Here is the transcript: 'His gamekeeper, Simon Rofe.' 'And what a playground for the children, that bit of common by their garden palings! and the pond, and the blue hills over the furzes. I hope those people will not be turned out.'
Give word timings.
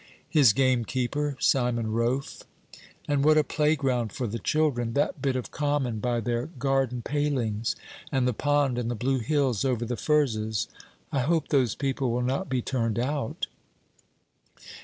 'His 0.27 0.51
gamekeeper, 0.51 1.37
Simon 1.39 1.91
Rofe.' 1.93 2.41
'And 3.07 3.23
what 3.23 3.37
a 3.37 3.43
playground 3.43 4.11
for 4.11 4.25
the 4.25 4.39
children, 4.39 4.93
that 4.93 5.21
bit 5.21 5.35
of 5.35 5.51
common 5.51 5.99
by 5.99 6.19
their 6.21 6.47
garden 6.47 7.03
palings! 7.03 7.75
and 8.11 8.27
the 8.27 8.33
pond, 8.33 8.79
and 8.79 8.89
the 8.89 8.95
blue 8.95 9.19
hills 9.19 9.63
over 9.63 9.85
the 9.85 9.95
furzes. 9.97 10.67
I 11.11 11.19
hope 11.19 11.49
those 11.49 11.75
people 11.75 12.09
will 12.09 12.23
not 12.23 12.49
be 12.49 12.63
turned 12.63 12.97
out.' 12.97 13.45